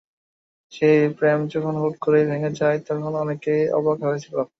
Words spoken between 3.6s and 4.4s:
অবাক হয়েছিল।